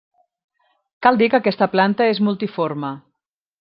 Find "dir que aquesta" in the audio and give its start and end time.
1.21-1.69